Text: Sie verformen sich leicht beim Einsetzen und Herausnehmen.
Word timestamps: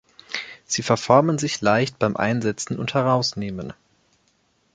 Sie 0.65 0.81
verformen 0.81 1.37
sich 1.37 1.61
leicht 1.61 1.99
beim 1.99 2.17
Einsetzen 2.17 2.79
und 2.79 2.95
Herausnehmen. 2.95 3.71